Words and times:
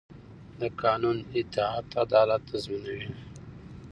د 0.59 0.61
قانون 0.81 1.17
اطاعت 1.39 1.87
عدالت 2.03 2.41
تضمینوي 2.49 3.07